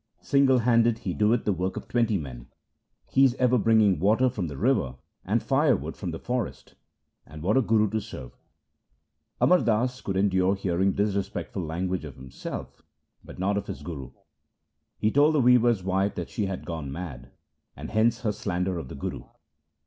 Single 0.21 0.57
handed 0.57 0.97
he 0.97 1.13
doeth 1.13 1.45
the 1.45 1.53
work 1.53 1.77
of 1.77 1.87
twenty 1.87 2.17
men. 2.17 2.47
He 3.11 3.23
is 3.23 3.35
ever 3.35 3.59
bringing 3.59 3.99
water 3.99 4.29
from 4.31 4.47
the 4.47 4.57
river 4.57 4.95
and 5.23 5.43
firewood 5.43 5.95
from 5.95 6.09
the 6.09 6.17
forest; 6.17 6.73
and 7.23 7.43
what 7.43 7.55
a 7.55 7.61
guru 7.61 7.87
to 7.91 8.01
serve!' 8.01 8.31
Amar 9.41 9.59
Das 9.59 10.01
could 10.01 10.17
endure 10.17 10.55
hearing 10.55 10.93
disrespectful 10.93 11.61
language 11.61 12.03
of 12.03 12.15
himself, 12.15 12.81
but 13.23 13.37
not 13.37 13.57
of 13.57 13.67
his 13.67 13.83
Guru. 13.83 14.09
He 14.97 15.11
told 15.11 15.35
the 15.35 15.39
weaver's 15.39 15.83
wife 15.83 16.15
that 16.15 16.31
she 16.31 16.47
had 16.47 16.65
gone 16.65 16.91
mad, 16.91 17.29
and 17.75 17.91
hence 17.91 18.21
her 18.21 18.31
slander 18.31 18.79
of 18.79 18.87
the 18.87 18.95
Guru. 18.95 19.25